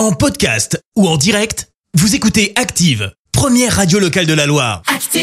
En 0.00 0.12
podcast 0.12 0.82
ou 0.96 1.06
en 1.06 1.18
direct, 1.18 1.68
vous 1.92 2.14
écoutez 2.14 2.54
Active, 2.56 3.12
première 3.32 3.76
radio 3.76 3.98
locale 3.98 4.24
de 4.24 4.32
la 4.32 4.46
Loire. 4.46 4.80
Active. 4.86 5.20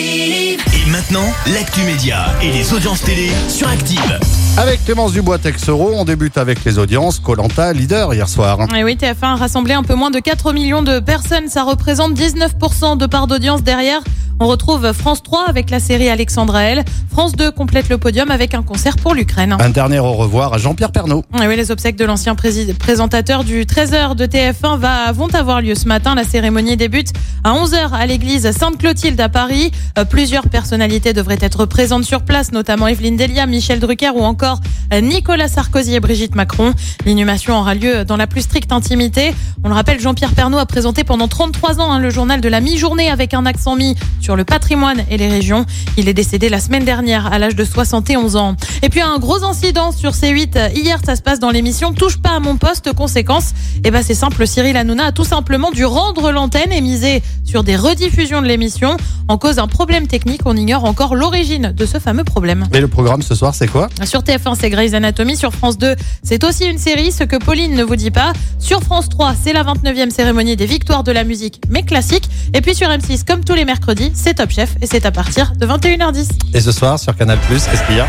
Et 0.72 0.90
maintenant, 0.92 1.26
l'actu 1.52 1.82
média 1.82 2.28
et 2.44 2.52
les 2.52 2.72
audiences 2.74 3.02
télé 3.02 3.32
sur 3.50 3.68
Active. 3.68 4.20
Avec 4.56 4.86
Clémence 4.86 5.14
Dubois 5.14 5.40
Texero, 5.40 5.94
on 5.96 6.06
débute 6.06 6.38
avec 6.38 6.64
les 6.64 6.78
audiences. 6.78 7.20
Colanta 7.20 7.74
leader 7.74 8.14
hier 8.14 8.30
soir. 8.30 8.60
Et 8.76 8.84
oui, 8.84 8.96
TF1 8.96 9.16
a 9.24 9.36
rassemblé 9.38 9.74
un 9.74 9.82
peu 9.82 9.96
moins 9.96 10.12
de 10.12 10.20
4 10.20 10.54
millions 10.54 10.84
de 10.84 11.00
personnes. 11.00 11.48
Ça 11.48 11.64
représente 11.64 12.14
19% 12.14 12.98
de 12.98 13.06
part 13.08 13.26
d'audience 13.26 13.64
derrière. 13.64 14.02
On 14.40 14.46
retrouve 14.46 14.94
France 14.94 15.24
3 15.24 15.46
avec 15.48 15.72
la 15.72 15.80
série 15.80 16.10
Alexandra 16.10 16.64
L. 16.66 16.86
France 17.10 17.32
2 17.32 17.50
complète 17.50 17.90
le 17.90 17.98
podium 17.98 18.30
avec 18.30 18.54
un 18.54 18.62
concert 18.62 18.96
pour 18.98 19.16
l'Ukraine. 19.16 19.58
Un 19.60 19.70
dernier 19.72 19.98
au 19.98 20.14
revoir 20.14 20.54
à 20.54 20.60
Jean-Pierre 20.60 20.92
Pernaud. 20.92 21.24
Et 21.42 21.48
oui, 21.48 21.56
les 21.56 21.72
obsèques 21.72 21.96
de 21.96 22.06
l'ancien 22.06 22.36
présentateur 22.36 23.44
du 23.44 23.66
13h 23.66 24.16
de 24.16 24.28
TF1 24.28 24.78
va, 24.78 25.12
vont 25.12 25.34
avoir 25.34 25.62
lieu 25.62 25.74
ce 25.74 25.88
matin. 25.88 26.14
La 26.14 26.24
cérémonie 26.24 26.78
débute 26.78 27.14
à 27.44 27.54
11h 27.54 27.94
à 27.94 28.06
l'église 28.06 28.52
Sainte-Clotilde 28.52 29.20
à 29.20 29.28
Paris. 29.28 29.72
Euh, 29.98 30.06
plusieurs 30.06 30.48
personnalités 30.50 31.14
devraient 31.14 31.40
être 31.42 31.66
présentes 31.66 32.04
sur 32.04 32.22
place, 32.22 32.52
notamment 32.52 32.88
Evelyne 32.88 33.18
Delia, 33.18 33.48
Michel 33.48 33.80
Drucker 33.80 34.12
ou 34.14 34.22
encore 34.22 34.60
euh, 34.94 35.02
Nicolas 35.02 35.48
Sarkozy 35.48 35.96
et 35.96 36.00
Brigitte 36.00 36.36
Macron. 36.36 36.74
L'inhumation 37.08 37.58
aura 37.58 37.74
lieu 37.74 38.06
dans 38.06 38.18
la 38.18 38.28
plus 38.28 38.42
stricte 38.42 38.72
intimité. 38.72 39.34
On 39.64 39.70
le 39.70 39.74
rappelle, 39.74 40.00
Jean-Pierre 40.00 40.34
Pernaud 40.34 40.60
a 40.60 40.68
présenté 40.68 41.04
pendant 41.04 41.28
33 41.28 41.80
ans 41.80 41.92
hein, 41.92 42.00
le 42.00 42.12
journal 42.12 42.40
de 42.40 42.50
la 42.50 42.62
mi-journée 42.62 43.10
avec 43.10 43.34
un 43.34 43.48
accent 43.48 43.76
mis 43.76 43.96
sur 44.28 44.36
le 44.36 44.44
patrimoine 44.44 45.06
et 45.10 45.16
les 45.16 45.30
régions. 45.30 45.66
Il 45.96 46.10
est 46.10 46.14
décédé 46.14 46.50
la 46.50 46.60
semaine 46.60 46.84
dernière 46.84 47.32
à 47.32 47.40
l'âge 47.40 47.56
de 47.56 47.64
71 47.64 48.36
ans. 48.36 48.58
Et 48.82 48.90
puis 48.90 49.00
un 49.00 49.20
gros 49.20 49.46
incident 49.46 49.94
sur 49.94 50.12
C8 50.12 50.76
hier, 50.76 51.00
ça 51.06 51.16
se 51.16 51.22
passe 51.22 51.40
dans 51.40 51.50
l'émission 51.50 51.94
Touche 51.94 52.18
pas 52.18 52.32
à 52.32 52.42
mon 52.42 52.58
poste. 52.58 52.92
Conséquence, 52.92 53.54
eh 53.86 53.90
ben 53.90 54.04
c'est 54.04 54.16
simple, 54.16 54.46
Cyril 54.46 54.76
Hanouna 54.76 55.06
a 55.06 55.12
tout 55.14 55.24
simplement 55.24 55.72
dû 55.72 55.86
rendre 55.86 56.34
l'antenne 56.34 56.74
et 56.74 56.82
miser 56.82 57.24
sur 57.58 57.64
des 57.64 57.76
rediffusions 57.76 58.44
de 58.44 58.48
l'émission 58.48 58.98
en 59.28 59.40
cause 59.40 59.56
d'un 59.56 59.66
problème 59.66 60.06
technique. 60.06 60.42
On 60.46 60.56
ignore 60.56 60.86
encore 60.86 61.16
l'origine 61.16 61.74
de 61.76 61.86
ce 61.88 61.98
fameux 61.98 62.24
problème. 62.24 62.68
Et 62.72 62.80
le 62.80 62.88
programme 62.88 63.24
ce 63.24 63.34
soir, 63.34 63.56
c'est 63.56 63.66
quoi? 63.66 63.90
Sur 64.04 64.22
TF1, 64.22 64.54
c'est 64.60 64.70
Grey's 64.70 64.94
Anatomy. 64.94 65.36
Sur 65.36 65.52
France 65.54 65.80
2, 65.80 65.96
c'est 66.22 66.44
aussi 66.44 66.66
une 66.66 66.78
série, 66.78 67.12
ce 67.12 67.24
que 67.24 67.36
Pauline 67.36 67.74
ne 67.74 67.84
vous 67.84 67.96
dit 67.96 68.12
pas. 68.12 68.34
Sur 68.60 68.84
France 68.84 69.10
3, 69.10 69.34
c'est 69.44 69.54
la 69.54 69.64
29e 69.64 70.12
cérémonie 70.12 70.56
des 70.56 70.68
victoires 70.68 71.02
de 71.04 71.12
la 71.12 71.24
musique, 71.24 71.60
mais 71.68 71.82
classique. 71.82 72.30
Et 72.54 72.62
puis 72.62 72.76
sur 72.76 72.90
M6, 72.90 73.26
comme 73.26 73.44
tous 73.44 73.56
les 73.56 73.66
mercredis, 73.66 74.12
c'est 74.14 74.36
Top 74.36 74.52
Chef 74.52 74.76
et 74.84 74.86
c'est 74.86 75.08
à 75.08 75.12
partir 75.12 75.54
de 75.60 75.66
21h10. 75.66 76.28
Et 76.54 76.62
ce 76.62 76.72
soir 76.72 77.00
sur 77.00 77.18
Canal+, 77.18 77.40
qu'est-ce 77.50 77.84
qu'il 77.88 77.96
y 77.96 78.00
a? 78.00 78.06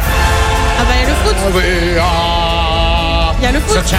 Ah 0.78 0.82
bah, 0.84 0.92
il 0.94 1.04
y 1.04 1.06
a 1.06 1.08
le 1.08 1.14
foot. 1.24 1.36
Il 3.38 3.44
y 3.44 3.46
a 3.46 3.52
le 3.52 3.60
foot. 3.60 3.78
Il 3.78 3.92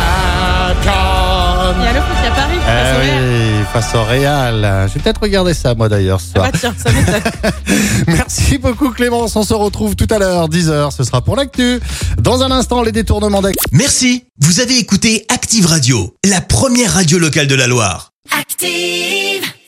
y 1.83 1.87
a 1.87 1.93
le 1.93 2.01
foot, 2.01 2.17
il 2.19 2.25
y 2.25 2.27
a 2.27 2.31
Paris. 2.35 2.59
Eh 2.67 3.38
face 3.73 3.93
au 3.95 4.03
Real. 4.03 4.87
Je 4.87 4.93
vais 4.95 4.99
peut-être 5.01 5.21
regarder 5.21 5.53
ça 5.53 5.75
moi 5.75 5.89
d'ailleurs 5.89 6.19
ce 6.21 6.27
Ah 6.35 6.39
soir. 6.39 6.51
bah 6.51 6.57
tiens, 6.59 6.75
ça 6.77 6.91
m'étonne. 6.91 7.31
Merci 8.07 8.57
beaucoup 8.57 8.89
Clémence, 8.89 9.35
on 9.35 9.43
se 9.43 9.53
retrouve 9.53 9.95
tout 9.95 10.07
à 10.09 10.17
l'heure, 10.19 10.49
10h, 10.49 10.91
ce 10.95 11.03
sera 11.03 11.21
pour 11.21 11.35
l'actu. 11.35 11.79
Dans 12.19 12.41
un 12.43 12.51
instant, 12.51 12.81
les 12.81 12.91
détournements 12.91 13.41
d'actu. 13.41 13.63
Merci, 13.71 14.25
vous 14.41 14.59
avez 14.59 14.77
écouté 14.77 15.25
Active 15.29 15.65
Radio, 15.65 16.15
la 16.25 16.41
première 16.41 16.93
radio 16.93 17.19
locale 17.19 17.47
de 17.47 17.55
la 17.55 17.67
Loire. 17.67 18.11
Active. 18.39 19.49